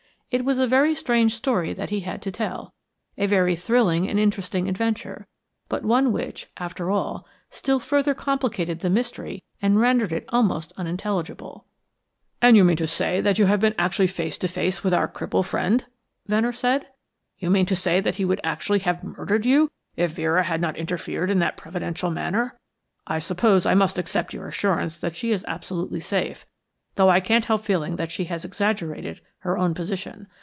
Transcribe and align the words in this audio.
It 0.33 0.45
was 0.45 0.59
a 0.59 0.95
strange 0.95 1.35
story 1.35 1.73
that 1.73 1.89
he 1.89 1.99
had 1.99 2.21
to 2.21 2.31
tell; 2.31 2.73
a 3.17 3.25
very 3.27 3.53
thrilling 3.53 4.07
and 4.07 4.17
interesting 4.17 4.69
adventure, 4.69 5.27
but 5.67 5.83
one 5.83 6.13
which, 6.13 6.47
after 6.55 6.89
all, 6.89 7.27
still 7.49 7.81
further 7.81 8.13
complicated 8.13 8.79
the 8.79 8.89
mystery 8.89 9.43
and 9.61 9.77
rendered 9.81 10.13
it 10.13 10.23
almost 10.29 10.71
unintelligible. 10.77 11.65
"And 12.41 12.55
you 12.55 12.63
mean 12.63 12.77
to 12.77 12.87
say 12.87 13.19
that 13.19 13.39
you 13.39 13.47
have 13.47 13.59
been 13.59 13.75
actually 13.77 14.07
face 14.07 14.37
to 14.37 14.47
face 14.47 14.85
with 14.85 14.93
our 14.93 15.09
cripple 15.09 15.43
friend?" 15.43 15.83
Venner 16.27 16.53
said. 16.53 16.87
"You 17.37 17.49
mean 17.49 17.65
to 17.65 17.75
say 17.75 17.99
that 17.99 18.15
he 18.15 18.23
would 18.23 18.39
actually 18.41 18.79
have 18.79 19.03
murdered 19.03 19.45
you 19.45 19.69
if 19.97 20.13
Vera 20.13 20.43
had 20.43 20.61
not 20.61 20.77
interfered 20.77 21.29
in 21.29 21.39
that 21.39 21.57
providential 21.57 22.09
manner? 22.09 22.57
I 23.05 23.19
suppose 23.19 23.65
I 23.65 23.73
must 23.75 23.97
accept 23.97 24.33
your 24.33 24.47
assurance 24.47 24.97
that 24.99 25.17
she 25.17 25.31
is 25.33 25.43
absolutely 25.49 25.99
safe, 25.99 26.45
though 26.95 27.07
I 27.09 27.21
can't 27.21 27.45
help 27.45 27.63
feeling 27.63 27.95
that 27.95 28.11
she 28.11 28.25
has 28.25 28.43
exaggerated 28.45 29.19
her 29.39 29.57
own 29.57 29.73
position. 29.73 30.27